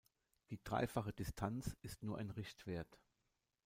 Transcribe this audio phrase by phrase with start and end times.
[0.49, 2.99] Die dreifache Distanz ist nur ein Richtwert.